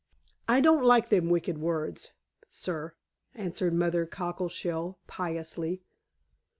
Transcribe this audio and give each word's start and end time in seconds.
"I 0.47 0.61
don't 0.61 0.83
like 0.83 1.09
them 1.09 1.29
wicked 1.29 1.59
words, 1.59 2.13
sir," 2.49 2.95
answered 3.35 3.75
Mother 3.75 4.07
Cockleshell 4.07 4.97
piously. 5.05 5.83